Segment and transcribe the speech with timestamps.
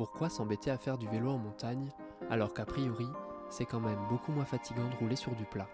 [0.00, 1.90] Pourquoi s'embêter à faire du vélo en montagne
[2.30, 3.06] alors qu'a priori,
[3.50, 5.68] c'est quand même beaucoup moins fatigant de rouler sur du plat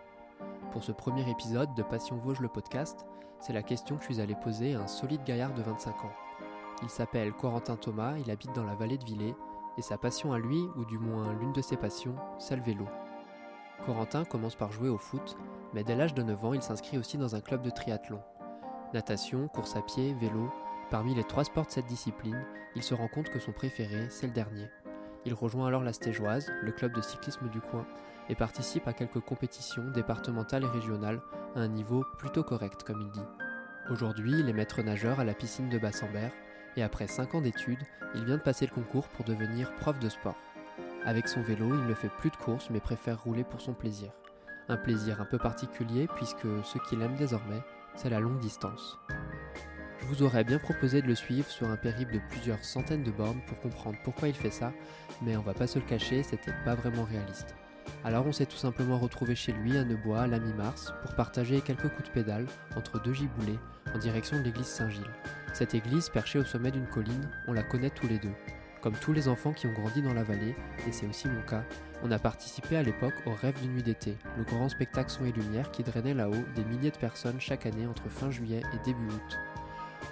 [0.73, 3.07] Pour ce premier épisode de Passion Vosges le podcast,
[3.39, 6.13] c'est la question que je suis allé poser à un solide gaillard de 25 ans.
[6.83, 9.37] Il s'appelle Corentin Thomas, il habite dans la vallée de Villers,
[9.79, 12.89] et sa passion à lui, ou du moins l'une de ses passions, c'est le vélo.
[13.85, 15.37] Corentin commence par jouer au foot,
[15.73, 18.19] mais dès l'âge de 9 ans, il s'inscrit aussi dans un club de triathlon.
[18.93, 20.51] Natation, course à pied, vélo,
[20.91, 24.27] parmi les trois sports de cette discipline, il se rend compte que son préféré, c'est
[24.27, 24.69] le dernier.
[25.25, 27.87] Il rejoint alors la Stégeoise, le club de cyclisme du coin,
[28.29, 31.21] et participe à quelques compétitions départementales et régionales
[31.55, 33.27] à un niveau plutôt correct, comme il dit.
[33.91, 36.33] Aujourd'hui, il est maître nageur à la piscine de Bassambert,
[36.77, 40.09] et après 5 ans d'études, il vient de passer le concours pour devenir prof de
[40.09, 40.37] sport.
[41.05, 44.11] Avec son vélo, il ne fait plus de courses mais préfère rouler pour son plaisir.
[44.69, 47.63] Un plaisir un peu particulier puisque ce qu'il aime désormais,
[47.95, 48.99] c'est la longue distance.
[50.07, 53.11] Je vous aurais bien proposé de le suivre sur un périple de plusieurs centaines de
[53.11, 54.73] bornes pour comprendre pourquoi il fait ça,
[55.21, 57.57] mais on va pas se le cacher, c'était pas vraiment réaliste.
[58.05, 61.61] Alors on s'est tout simplement retrouvé chez lui à Neubois à la mi-mars pour partager
[61.61, 63.59] quelques coups de pédale entre deux giboulées
[63.93, 65.03] en direction de l'église Saint-Gilles.
[65.53, 68.35] Cette église, perchée au sommet d'une colline, on la connaît tous les deux.
[68.83, 70.55] Comme tous les enfants qui ont grandi dans la vallée,
[70.87, 71.65] et c'est aussi mon cas,
[72.05, 75.33] on a participé à l'époque au Rêve d'une nuit d'été, le grand spectacle son et
[75.33, 79.09] lumière qui drainait là-haut des milliers de personnes chaque année entre fin juillet et début
[79.09, 79.39] août.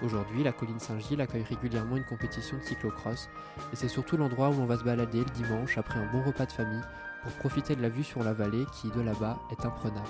[0.02, 3.28] Aujourd'hui, la colline Saint-Gilles accueille régulièrement une compétition de cyclocross,
[3.72, 6.46] et c'est surtout l'endroit où on va se balader le dimanche après un bon repas
[6.46, 6.82] de famille
[7.22, 10.06] pour profiter de la vue sur la vallée qui, de là-bas, est imprenable.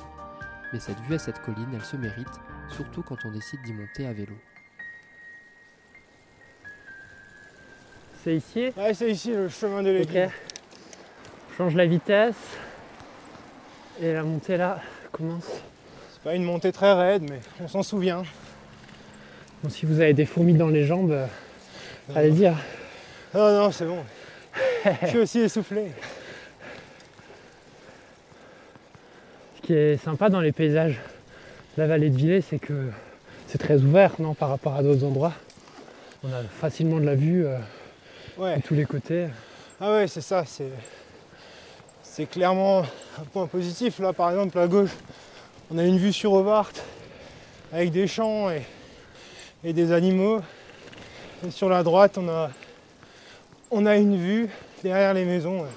[0.73, 2.41] Mais cette vue à cette colline, elle se mérite,
[2.71, 4.35] surtout quand on décide d'y monter à vélo.
[8.25, 8.73] C'est ici?
[8.77, 10.25] Ouais, c'est ici le chemin de l'église.
[10.25, 10.31] Ok.
[11.59, 12.35] Change la vitesse.
[14.01, 14.81] Et la montée là
[15.13, 15.47] commence.
[16.13, 18.25] C'est pas une montée très raide, mais on s'en souvient.
[19.65, 21.27] Bon, si vous avez des fourmis dans les jambes, euh,
[22.15, 22.55] allez dire.
[23.33, 24.05] Non, non, c'est bon.
[25.01, 25.87] Je suis aussi essoufflé.
[29.57, 31.01] Ce qui est sympa dans les paysages
[31.79, 32.91] de la vallée de Villers, c'est que
[33.47, 35.33] c'est très ouvert non, par rapport à d'autres endroits.
[36.23, 37.57] On a facilement de la vue euh,
[38.37, 38.59] Ouais.
[38.59, 39.29] de tous les côtés.
[39.81, 40.45] Ah ouais, c'est ça.
[40.47, 40.69] C'est,
[42.03, 42.81] c'est clairement
[43.19, 43.99] un point positif.
[43.99, 44.91] Là, par exemple, à gauche,
[45.71, 46.71] on a une vue sur Hobart
[47.73, 48.61] avec des champs et,
[49.65, 50.41] et des animaux.
[51.47, 52.51] Et sur la droite, on a,
[53.71, 54.49] on a une vue
[54.83, 55.69] derrière les maisons euh,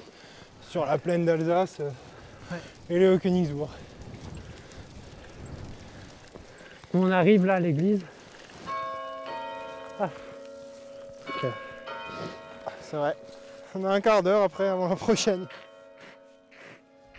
[0.69, 1.89] sur la plaine d'Alsace euh,
[2.89, 3.71] et le Haut-Königsbourg.
[6.93, 8.01] On arrive là à l'église.
[9.99, 10.09] Ah.
[12.81, 13.15] C'est vrai.
[13.75, 15.47] On a un quart d'heure après avant la prochaine.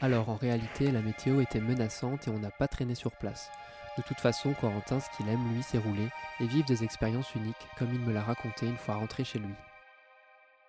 [0.00, 3.50] Alors en réalité, la météo était menaçante et on n'a pas traîné sur place.
[3.98, 6.06] De toute façon, Corentin, ce qu'il aime, lui, c'est rouler
[6.38, 9.52] et vivre des expériences uniques, comme il me l'a raconté une fois rentré chez lui.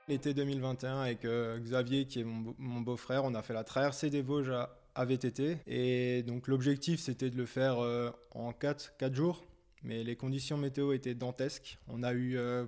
[0.07, 3.63] L'été 2021 avec euh, Xavier qui est mon, beau- mon beau-frère, on a fait la
[3.63, 4.51] traversée des Vosges
[4.95, 9.45] à, VTT et donc l'objectif c'était de le faire euh, en 4, 4 jours
[9.83, 11.77] mais les conditions météo étaient dantesques.
[11.87, 12.65] On a eu, euh,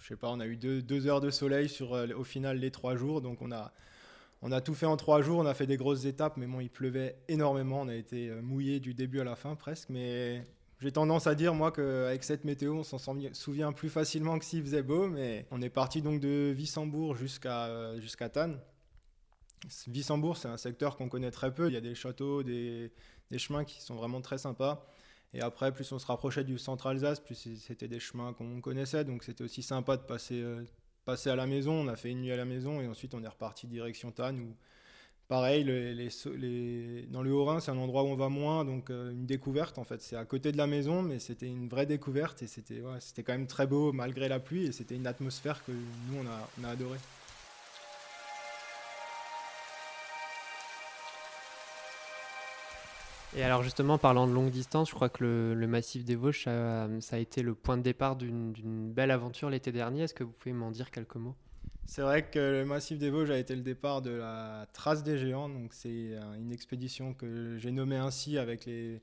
[0.00, 2.56] je sais pas, on a eu deux, deux heures de soleil sur euh, au final
[2.58, 3.70] les trois jours donc on a,
[4.42, 6.60] on a tout fait en trois jours, on a fait des grosses étapes mais bon
[6.60, 10.44] il pleuvait énormément, on a été euh, mouillé du début à la fin presque mais
[10.80, 12.98] j'ai tendance à dire, moi, qu'avec cette météo, on s'en
[13.32, 17.66] souvient- plus facilement que s'il faisait beau, mais on est parti donc de Wissembourg jusqu'à
[17.66, 18.60] euh, jusqu'à Tannes.
[19.88, 21.66] Wissembourg, c'est un secteur qu'on connaît très peu.
[21.66, 22.92] Il y a des châteaux, des,
[23.28, 24.86] des chemins qui sont vraiment très sympas.
[25.34, 29.04] Et après, plus on se rapprochait du centre Alsace, plus c'était des chemins qu'on connaissait.
[29.04, 30.44] Donc c'était aussi sympa de passer,
[31.08, 31.72] passer à la maison.
[31.72, 34.40] On a fait une nuit à la maison et ensuite on est reparti direction Tannes.
[34.40, 34.54] Où,
[35.26, 38.66] pareil, le- les, les- dans le Haut-Rhin, c'est un endroit où on va moins.
[38.66, 40.02] Donc euh, une découverte en fait.
[40.02, 42.42] C'est à côté de la maison, mais c'était une vraie découverte.
[42.42, 44.66] Et c'était ouais, quand même très beau malgré la pluie.
[44.66, 46.76] Et c'était une atmosphère que nous, on a, on a.
[53.36, 56.88] Et alors justement, parlant de longue distance, je crois que le, massif des Vosges, ça,
[57.12, 60.02] a été le point de départ d'une belle aventure l'été dernier.
[60.02, 61.36] Est-ce que vous pouvez m'en dire quelques mots?
[61.86, 65.18] C'est vrai que le massif des Vosges a été le départ de la Trace des
[65.18, 65.48] Géants.
[65.48, 69.00] Donc c'est une expédition que j'ai nommée ainsi avec les,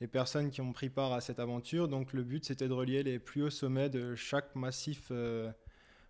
[0.00, 1.88] les personnes qui ont pris part à cette aventure.
[1.88, 5.50] Donc le but c'était de relier les plus hauts sommets de chaque massif euh,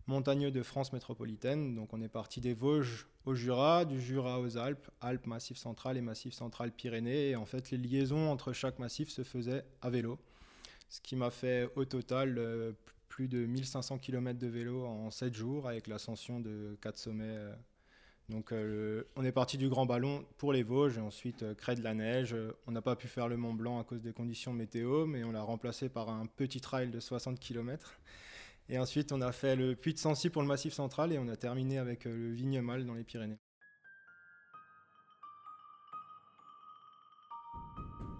[0.06, 1.74] montagneux de France métropolitaine.
[1.74, 5.96] Donc on est parti des Vosges au Jura, du Jura aux Alpes, Alpes Massif central
[5.96, 7.30] et Massif central Pyrénées.
[7.30, 10.18] Et en fait les liaisons entre chaque massif se faisaient à vélo.
[10.88, 12.72] Ce qui m'a fait au total euh,
[13.10, 17.24] plus de 1500 km de vélo en 7 jours avec l'ascension de 4 sommets.
[17.26, 17.54] euh.
[18.30, 21.82] Donc euh, on est parti du Grand Ballon pour les Vosges et ensuite euh, de
[21.82, 22.34] la Neige.
[22.66, 25.32] On n'a pas pu faire le Mont Blanc à cause des conditions météo, mais on
[25.32, 27.98] l'a remplacé par un petit trail de 60 km.
[28.72, 31.26] Et ensuite, on a fait le Puy de Sancy pour le Massif Central et on
[31.26, 33.38] a terminé avec euh, le Vignemal dans les Pyrénées.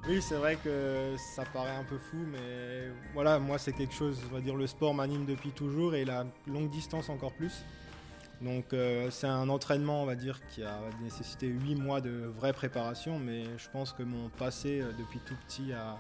[0.09, 4.19] Oui, c'est vrai que ça paraît un peu fou, mais voilà, moi c'est quelque chose,
[4.29, 7.65] on va dire, le sport m'anime depuis toujours et la longue distance encore plus.
[8.41, 12.55] Donc euh, c'est un entraînement, on va dire, qui a nécessité 8 mois de vraie
[12.55, 15.99] préparation, mais je pense que mon passé euh, depuis tout petit à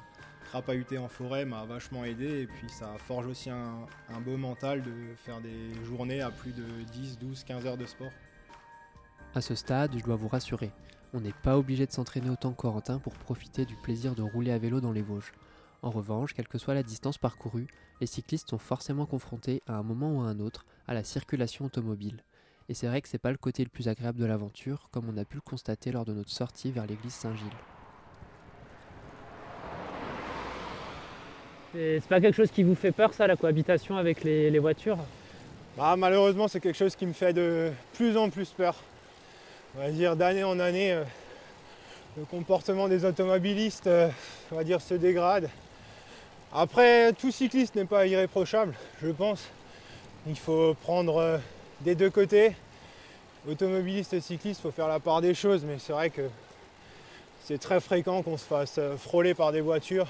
[0.50, 3.86] crapahuter en forêt m'a vachement aidé et puis ça forge aussi un,
[4.24, 8.10] beau mental de faire des journées à plus de 10, 12, 15 heures de sport.
[9.32, 10.72] À ce stade, je dois vous rassurer,
[11.14, 14.50] on n'est pas obligé de s'entraîner autant que Corentin pour profiter du plaisir de rouler
[14.50, 15.32] à vélo dans les Vosges.
[15.82, 17.68] En revanche, quelle que soit la distance parcourue,
[18.00, 21.66] les cyclistes sont forcément confrontés à un moment ou à un autre à la circulation
[21.66, 22.24] automobile.
[22.68, 25.16] Et c'est vrai que c'est pas le côté le plus agréable de l'aventure, comme on
[25.16, 27.79] a pu le constater lors de notre sortie vers l'église Saint-Gilles.
[31.72, 34.98] C'est pas quelque chose qui vous fait peur, ça, la cohabitation avec les, voitures?
[35.76, 38.74] Bah, malheureusement, c'est quelque chose qui me fait de plus en plus peur.
[39.76, 41.04] On va dire d'année en année, euh,
[42.16, 44.08] le comportement des automobilistes, euh,
[44.50, 45.48] on va dire, se dégrade.
[46.52, 49.46] Après, tout cycliste n'est pas irréprochable, je pense.
[50.26, 51.38] Il faut prendre euh,
[51.82, 52.56] des deux côtés.
[53.48, 56.28] Automobiliste et cycliste, il faut faire la part des choses, mais c'est vrai que
[57.44, 60.08] c'est très fréquent qu'on se fasse frôler par des voitures.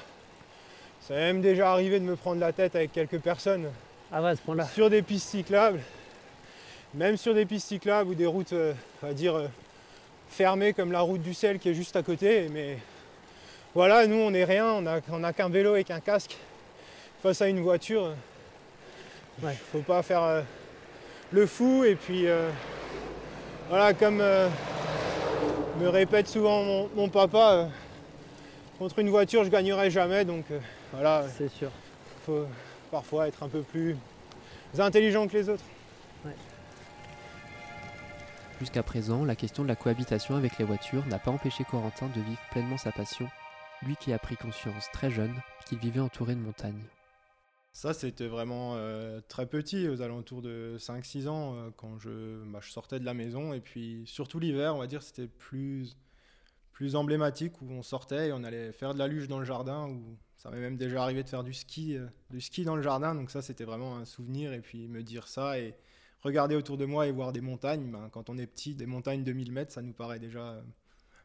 [1.00, 3.67] Ça m'est même déjà arrivé de me prendre la tête avec quelques personnes
[4.12, 4.64] Ah ouais, à ce point-là.
[4.67, 5.81] sur des pistes cyclables,
[6.94, 9.49] même sur des pistes cyclables ou des routes, euh, on va dire, euh,
[10.29, 12.49] fermées comme la route du sel qui est juste à côté.
[12.52, 12.79] Mais
[13.75, 16.37] voilà, nous on n'est rien, on n'a on a qu'un vélo et qu'un casque
[17.23, 18.12] face à une voiture.
[19.43, 19.56] Ouais.
[19.73, 20.43] Faut pas faire euh,
[21.32, 22.26] le fou et puis
[23.69, 27.69] voilà, comme me répète souvent mon, mon papa,
[28.80, 30.58] contre une voiture je gagnerai jamais donc euh,
[30.92, 31.70] voilà, C'est sûr.
[32.24, 32.46] faut
[32.90, 33.94] parfois être un peu plus
[34.78, 35.64] intelligent que les autres.
[38.58, 42.20] Jusqu'à présent, la question de la cohabitation avec les voitures n'a pas empêché Corentin de
[42.20, 43.28] vivre pleinement sa passion,
[43.82, 45.34] lui qui a pris conscience très jeune
[45.66, 46.82] qu'il vivait entouré de montagnes.
[47.72, 52.58] Ça, c'était vraiment euh, très petit, aux alentours de 5-6 ans, euh, quand je, bah,
[52.60, 53.54] je sortais de la maison.
[53.54, 55.96] Et puis, surtout l'hiver, on va dire, c'était plus,
[56.80, 59.86] plus emblématique, où on sortait et on allait faire de la luge dans le jardin,
[59.90, 62.80] où ça m'est même déjà arrivé de faire du ski, euh, du ski dans le
[62.80, 63.14] jardin.
[63.14, 64.54] Donc ça, c'était vraiment un souvenir.
[64.54, 65.74] Et puis, me dire ça et
[66.22, 69.24] regarder autour de moi et voir des montagnes, ben, quand on est petit, des montagnes
[69.24, 70.62] de 1000 mètres, ça nous paraît déjà euh,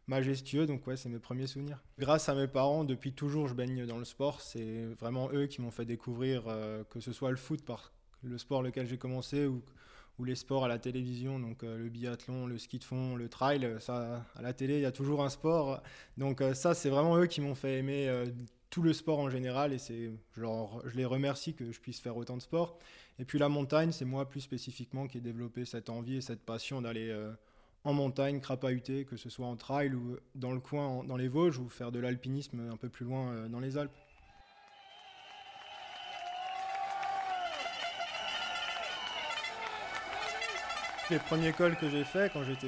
[0.07, 0.65] majestueux.
[0.65, 1.81] Donc ouais, c'est mes premiers souvenirs.
[1.99, 4.41] Grâce à mes parents, depuis toujours, je baigne dans le sport.
[4.41, 7.93] C'est vraiment eux qui m'ont fait découvrir euh, que ce soit le foot par
[8.23, 9.63] le sport lequel j'ai commencé ou,
[10.17, 13.27] ou les sports à la télévision, donc euh, le biathlon, le ski de fond, le
[13.29, 13.75] trail.
[13.79, 15.81] Ça, à la télé, il y a toujours un sport.
[16.17, 18.25] Donc euh, ça, c'est vraiment eux qui m'ont fait aimer euh,
[18.69, 20.43] tout le sport en général et c'est je,
[20.85, 22.77] je les remercie que je puisse faire autant de sport.
[23.19, 26.41] Et puis la montagne, c'est moi plus spécifiquement qui ai développé cette envie et cette
[26.41, 27.31] passion d'aller euh,
[27.85, 31.59] en montagne, crapahuter, que ce soit en trail ou dans le coin, dans les Vosges,
[31.59, 33.95] ou faire de l'alpinisme un peu plus loin euh, dans les Alpes.
[41.11, 42.67] Les premiers cols que j'ai fait quand j'étais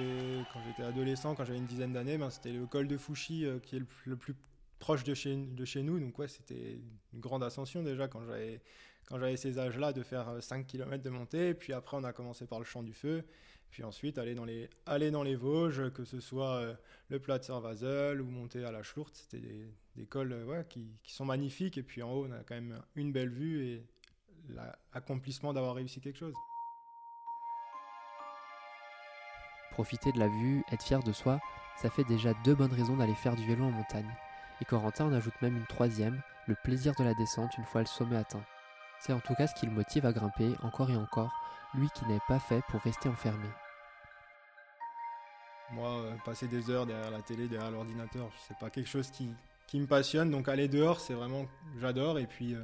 [0.54, 3.60] quand j'étais adolescent, quand j'avais une dizaine d'années, ben, c'était le col de Fouchy euh,
[3.60, 4.36] qui est le, plus-
[4.78, 6.00] proche de chez, de chez nous.
[6.00, 6.80] Donc ouais, c'était
[7.14, 8.62] une grande ascension déjà quand j'avais
[9.08, 11.54] quand j'avais ces âges-là de faire euh, 5 km de montée.
[11.56, 13.24] Puis après, on a commencé par le champ du feu.
[13.72, 16.74] Puis ensuite, aller dans les, aller dans les Vosges, que ce soit euh,
[17.10, 19.16] le plat de Servazel ou monter à la Schlourte.
[19.16, 19.40] C'était
[19.96, 21.78] des, cols euh, ouais, qui, qui sont magnifiques.
[21.78, 23.84] Et puis en haut, on a quand même une belle vue et
[24.94, 26.36] l'accomplissement d'avoir réussi quelque chose.
[29.78, 31.40] Profiter de la vue, être fier de soi,
[31.80, 34.12] ça fait déjà deux bonnes raisons d'aller faire du vélo en montagne.
[34.60, 37.86] Et Corentin en ajoute même une troisième, le plaisir de la descente une fois le
[37.88, 38.44] sommet atteint.
[39.00, 41.32] C'est en tout cas ce qui le motive à grimper encore et encore,
[41.76, 43.48] lui qui n'est pas fait pour rester enfermé.
[45.74, 49.30] Moi, euh, passer des heures derrière la télé, derrière l'ordinateur, c'est pas quelque chose qui,
[49.76, 50.32] me passionne.
[50.32, 51.46] Donc aller dehors, c'est vraiment
[51.80, 52.18] j'adore.
[52.18, 52.64] Et puis euh,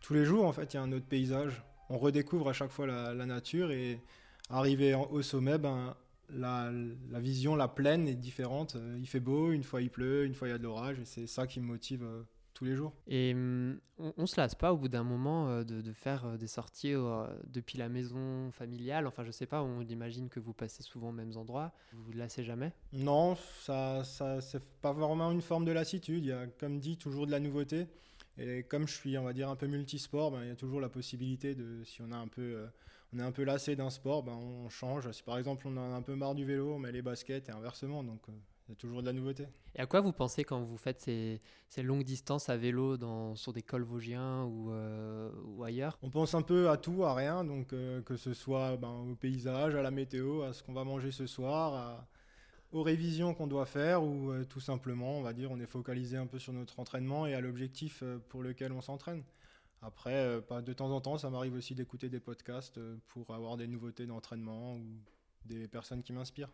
[0.00, 1.62] tous les jours, en fait, il y a un autre paysage.
[1.88, 4.00] On redécouvre à chaque fois la, la nature et
[4.50, 5.94] arriver en- au sommet, ben
[6.30, 6.70] la,
[7.10, 8.76] la vision, la plaine est différente.
[8.76, 10.98] Euh, Il fait beau, une fois il pleut, une fois il y a de l'orage,
[11.00, 12.22] et c'est ça qui me motive euh,
[12.54, 12.92] tous les jours.
[13.06, 16.36] Et hum, on, on se lasse pas au bout d'un moment euh, de, de faire
[16.36, 19.06] des sorties euh, depuis la maison familiale?
[19.06, 21.72] Enfin, je sais pas, on imagine que vous passez souvent aux mêmes endroits.
[21.92, 22.72] Vous vous lassez jamais?
[22.92, 26.24] Non, ça, ça c'est pas vraiment une forme de lassitude.
[26.24, 27.86] Il y a, comme dit, toujours de la nouveauté.
[28.38, 30.80] Et comme je suis, on va dire, un peu multisport, ben, il y a toujours
[30.80, 32.66] la possibilité de, si on a un peu, euh,
[33.12, 35.10] on est un peu lassé d'un sport, ben, on change.
[35.10, 37.52] Si par exemple on a un peu marre du vélo, on met les baskets et
[37.52, 38.04] inversement.
[38.04, 38.32] Donc euh,
[38.68, 39.46] il y a toujours de la nouveauté.
[39.74, 43.34] Et à quoi vous pensez quand vous faites ces, ces longues distances à vélo dans,
[43.34, 45.98] sur des cols vosgiens ou, euh, ou ailleurs?
[46.02, 49.74] On pense un peu à tout, à rien, donc que ce soit ben, au paysage,
[49.74, 52.08] à la météo, à ce qu'on va manger ce soir, à-
[52.72, 56.16] aux révisions qu'on doit faire, ou euh, tout simplement, on va dire, on est focalisé
[56.16, 59.22] un peu sur notre entraînement et à l'objectif euh, pour lequel on s'entraîne.
[59.80, 63.66] Après, euh, de temps en temps, ça m'arrive aussi d'écouter des podcasts pour avoir des
[63.66, 64.84] nouveautés d'entraînement ou
[65.44, 66.50] des personnes qui m'inspirent.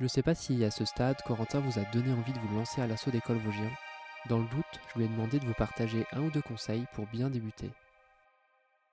[0.00, 2.80] Je sais pas si à ce stade, Corentin vous a donné envie de vous lancer
[2.80, 3.70] à l'assaut d'école Vosgien.
[4.28, 7.06] Dans le doute, je lui ai demandé de vous partager un ou deux conseils pour
[7.06, 7.70] bien débuter.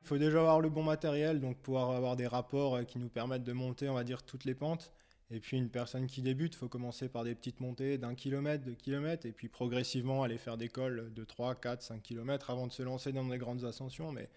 [0.02, 3.10] Il faut déjà avoir le bon matériel, donc pouvoir avoir des rapports euh, qui nous
[3.10, 4.92] permettent de monter, on va dire, toutes les pentes.
[5.34, 8.66] Et puis une personne qui débute, il faut commencer par des petites montées d'un kilomètre,
[8.66, 12.68] deux kilomètres, et puis progressivement aller faire des cols de 3, 4, 5 kilomètres avant
[12.68, 14.12] de se lancer dans des grandes ascensions.
[14.12, 14.30] Mais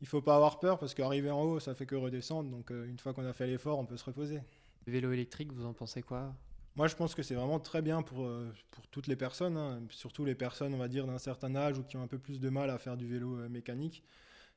[0.00, 2.48] il faut pas avoir peur parce qu'arriver en haut, ça fait que redescendre.
[2.50, 4.40] Donc euh, une fois qu'on a fait l'effort, on peut se reposer.
[4.86, 6.32] Vélo électrique, vous en pensez quoi?
[6.76, 9.80] Moi, je pense que c'est vraiment très bien pour, euh, pour toutes les personnes, hein,
[9.88, 12.38] surtout les personnes, on va dire, d'un certain âge ou qui ont un peu plus
[12.38, 14.04] de mal à faire du vélo mécanique.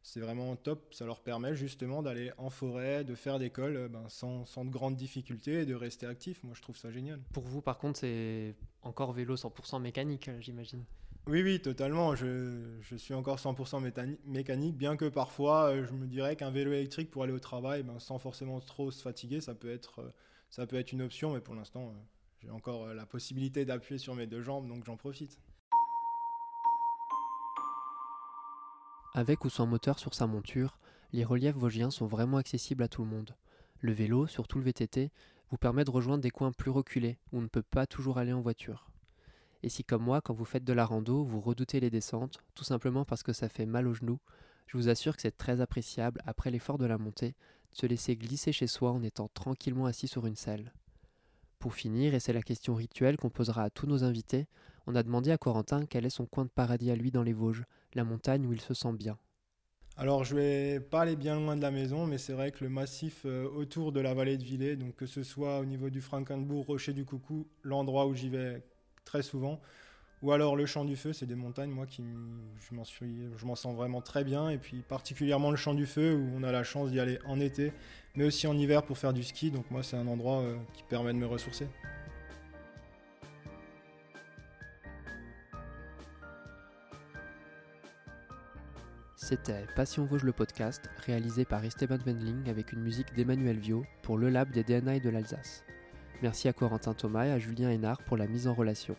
[0.01, 3.87] C'est vraiment top, ça leur permet justement d'aller en forêt, de faire des cols euh,
[3.89, 6.41] ben, sans, sans de grandes difficultés et de rester actif.
[6.43, 7.19] Moi, je trouve ça génial.
[7.33, 10.83] Pour vous, par contre, c'est encore vélo 100% mécanique, euh, j'imagine.
[11.27, 12.15] Oui, oui, totalement.
[12.15, 16.49] Je, je suis encore 100% métani- mécanique, bien que parfois, euh, je me dirais qu'un
[16.49, 20.13] vélo électrique pour aller au travail, ben, sans forcément trop se fatiguer, ça peut être,
[20.49, 21.93] ça peut être une option, mais pour l'instant,
[22.41, 25.37] j'ai encore la possibilité d'appuyer sur mes deux jambes, donc j'en profite.
[29.15, 30.77] Avec ou sans moteur sur sa monture,
[31.13, 33.35] les reliefs vosgiens sont vraiment accessibles à tout le monde.
[33.79, 35.11] Le vélo, surtout le VTT,
[35.49, 38.33] vous permet de rejoindre des coins plus reculés où on ne peut pas toujours aller
[38.33, 38.91] en voiture.
[39.63, 42.63] Et si comme moi, quand vous faites de la rando, vous redoutez les descentes, tout
[42.63, 44.19] simplement parce que ça fait mal aux genoux,
[44.67, 47.35] je vous assure que c'est très appréciable, après l'effort de la montée,
[47.71, 50.71] de se laisser glisser chez soi en étant tranquillement assis sur une selle.
[51.57, 54.47] Pour finir, et c'est la question rituelle qu'on posera à tous nos invités,
[54.85, 57.33] on a demandé à Corentin quel est son coin de paradis à lui dans les
[57.33, 59.17] Vosges, la montagne où il se sent bien.
[59.97, 62.69] Alors, je vais pas aller bien loin de la maison, mais c'est vrai que le
[62.69, 65.99] massif euh, autour de la vallée de Villers, donc que ce soit au niveau du
[65.99, 68.63] Frankenbourg, Rocher du Coucou, l'endroit où j'y vais
[69.03, 69.59] très souvent,
[70.21, 72.03] ou alors le Champ du Feu, c'est des montagnes, moi, qui
[72.61, 75.85] je m'en suis, je m'en sens vraiment très bien, et puis particulièrement le Champ du
[75.85, 77.73] Feu, où on a la chance d'y aller en été,
[78.15, 80.83] mais aussi en hiver pour faire du ski, donc moi, c'est un endroit euh, qui
[80.83, 81.67] permet de me ressourcer.
[89.29, 94.17] C'était Passion Vosges le podcast, réalisé par Esteban Wendling avec une musique d'Emmanuel Vio pour
[94.17, 95.63] le Lab des DNA de l'Alsace.
[96.23, 98.95] Merci à Corentin Thomas et à Julien Hénard pour la mise en relation.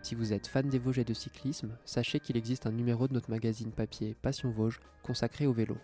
[0.00, 3.12] Si vous êtes fan des Vosges et de cyclisme, sachez qu'il existe un numéro de
[3.12, 5.76] notre magazine papier Passion Vosges consacré au vélo.